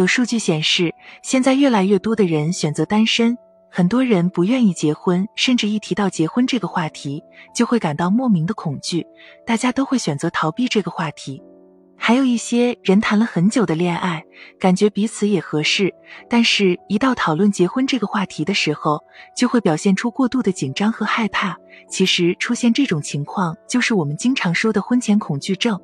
[0.00, 3.36] 有数据显示，现在越来越多的人选择单身，
[3.70, 7.22] 很多人不愿意结婚，甚至一提到结婚这个话题，
[7.54, 9.06] 就会感到莫名的恐惧，
[9.46, 11.42] 大家都会选择逃避这个话题。
[11.98, 14.24] 还有一些人谈了很久的恋爱，
[14.58, 15.92] 感觉彼此也合适，
[16.30, 19.04] 但是，一到讨论结婚这个话题的时候，
[19.36, 21.54] 就会表现出过度的紧张和害怕。
[21.90, 25.78] 其实，出现这种情况，就是我们经常说的婚前恐惧症。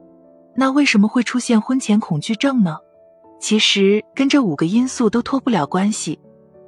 [0.54, 2.78] 那为什么会出现婚前恐惧症呢？
[3.39, 6.18] 其实，跟这五个因素都脱不了关系。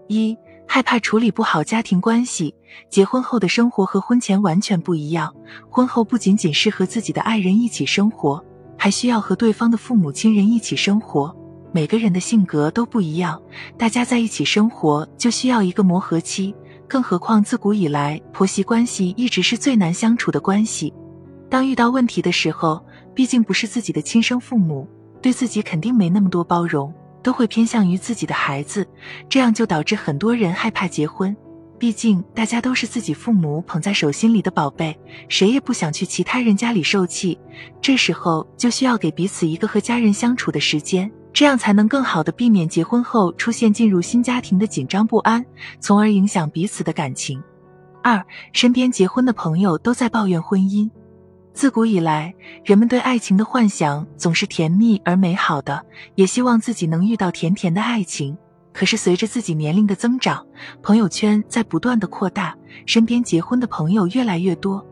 [0.06, 0.36] 一、
[0.66, 2.54] 害怕处理不好家庭关系，
[2.90, 5.34] 结婚后的生活和婚前完全不一样。
[5.68, 8.44] 婚后不仅仅是和自己的爱人一起生活。
[8.80, 11.34] 还需要和对方的父母亲人一起生活，
[11.72, 13.42] 每个人的性格都不一样，
[13.76, 16.54] 大家在一起生活就需要一个磨合期。
[16.86, 20.94] 更何况自古以来，婆媳关系一直是最难相处的关系。
[21.50, 22.80] 当遇到问题的时候，
[23.14, 24.88] 毕竟不是自己的亲生父母，
[25.20, 28.86] 对自己肯定没那么多包容，都会偏向于自己的孩子，
[29.28, 31.36] 这样就导致很多人害怕结婚。
[31.78, 34.98] 毕竟大家都是自己父母捧在手心里的宝贝，
[35.28, 37.38] 谁也不想去其他人家里受气。
[37.80, 45.44] 这时候就需要给彼此一个和家人相处的时间，这样才能更好的避免结婚后出现进入新家庭的紧张不安，
[45.78, 47.40] 从而影响彼此的感情。
[48.02, 50.90] 二，身边结婚的朋友都在抱怨婚姻。
[51.52, 52.32] 自古以来，
[52.64, 58.36] 人们对爱情的幻想总是甜蜜而美好的，也希望自己能遇到甜甜的爱情。
[58.72, 60.46] 可是随着自己年龄的增长，
[60.82, 64.86] 朋友圈在不断的扩大，身边结婚的朋友越来越多。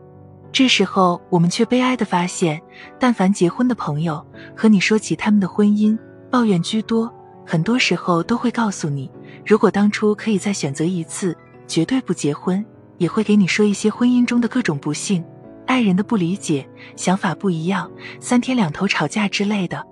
[0.51, 2.61] 这时候，我们却悲哀的发现，
[2.99, 5.97] 但凡结婚的朋友和你说起他们的婚姻，
[6.29, 7.13] 抱怨居多。
[7.45, 9.09] 很多时候都会告诉你，
[9.45, 12.65] 如果当初可以再选择一次，绝对不结婚。
[12.97, 15.23] 也会给你说一些婚姻中的各种不幸，
[15.67, 19.85] 爱人的不理解，想法不一样，三天两头吵架之类的。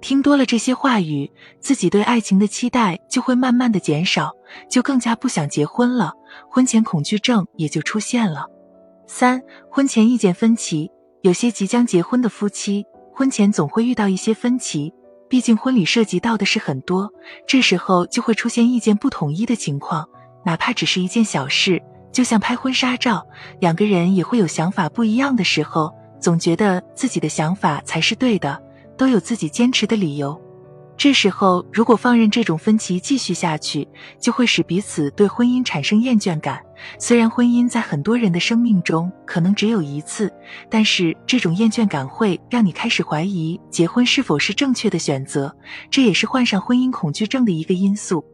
[0.00, 1.30] 听多了这些话语，
[1.60, 4.30] 自己对爱情的期待就会慢慢的减少，
[4.68, 6.12] 就更加不想结婚了，
[6.50, 8.46] 婚前恐惧症也就出现了。
[9.06, 10.90] 三、婚前意见分歧，
[11.22, 14.92] 有些即将结婚的夫妻，婚前总会遇到一些分歧，
[15.26, 17.10] 毕竟婚礼涉及到的事很多，
[17.48, 20.06] 这时候就会出现意见不统一的情况，
[20.44, 21.82] 哪怕只是一件小事，
[22.14, 23.26] 就像拍婚纱照，
[23.60, 28.62] 两个人也会有想法不一样的时候，总觉得自己的想法才是对的。
[28.96, 30.40] 都有自己坚持的理由，
[30.96, 33.88] 这时候如果放任这种分歧继续下去，
[34.20, 36.60] 就会使彼此对婚姻产生厌倦感。
[37.00, 40.32] 虽然婚姻在很多人的生命中可能只有一次，
[40.70, 45.52] 但是这种厌倦感会让你开始怀疑结婚是否是正确的选择，
[45.90, 48.24] 这也是患上婚姻恐惧症的一个因素。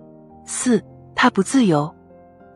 [0.45, 0.85] 四，
[1.17, 1.91] 他不自由，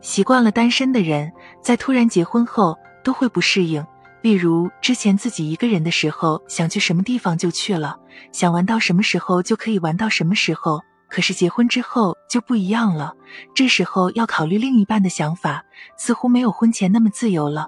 [0.05, 1.31] 习惯了单身的人
[1.63, 3.83] 在突然结婚后都会不适应。
[4.21, 7.97] 例如，之前自己一个人的时候，想去什么地方就去了，
[8.31, 10.79] 想玩到什么时候就可以玩到什么时候。
[11.09, 13.13] 可是结婚之后就不一样了，
[13.55, 15.63] 这时候要考虑另一半的想法，
[15.97, 17.67] 似乎没有婚前那么自由了。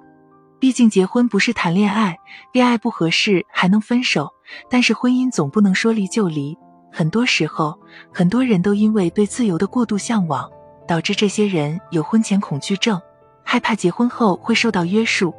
[0.60, 2.16] 毕竟结婚不是谈恋爱，
[2.54, 4.30] 恋爱不合适还能分手，
[4.70, 6.56] 但是婚姻总不能说离就离。
[6.92, 7.80] 很多时候，
[8.14, 10.48] 很多人都因为对自由的过度向往，
[10.88, 13.02] 导致这些人有婚前恐惧症，
[13.44, 15.34] 害怕结婚后会受到约束。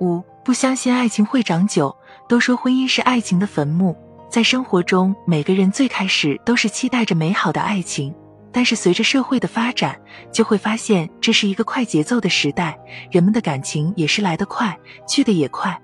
[0.00, 0.22] 五。
[0.44, 1.96] 不相信爱情会长久，
[2.28, 3.96] 都说婚姻是爱情的坟墓。
[4.28, 8.14] 在生活中，每个人最开始都是期待着美好的爱情，
[8.52, 9.98] 但是随着社会的发展，
[10.30, 12.78] 就会发现这是一个快节奏的时代，
[13.10, 14.78] 人们的感情也是来得快，
[15.08, 15.80] 去得也快，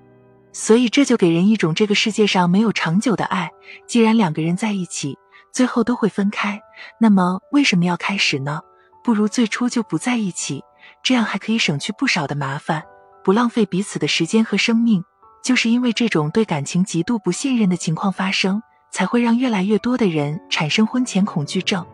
[0.53, 3.49] 所以这就给人一种这个世界上没有长久的爱。
[3.87, 5.17] 既然两个人在一起，
[5.55, 6.61] 最后都会分开，
[6.99, 8.61] 那么为什么要开始呢？
[9.03, 10.63] 不如最初就不在一起，
[11.03, 12.83] 这样还可以省去不少的麻烦。
[13.23, 15.03] 不浪费彼此的时间和生命，
[15.43, 21.85] 就是因为这种对感情极度不信任的情况发生，才会让越来越多的人产生婚前恐惧症。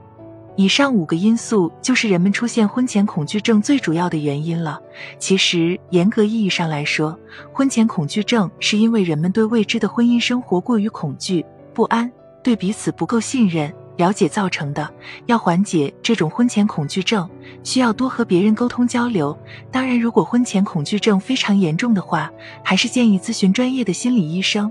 [0.56, 4.81] 以上五个因素就是人们出现婚前恐惧症最主要的原因了。
[5.19, 7.19] 其实严格意义上来说，
[7.53, 12.11] 婚前恐惧症是因为人们对未知的婚姻生活过于恐惧不安，
[12.43, 13.71] 对彼此不够信任。
[13.97, 14.89] 了解造成的，
[15.27, 17.28] 要缓解这种婚前恐惧症，
[17.65, 19.37] 需要多和别人沟通交流。
[19.71, 22.31] 当然，如果婚前恐惧症非常严重的话，
[22.63, 24.71] 还是建议咨询专业的心理医生。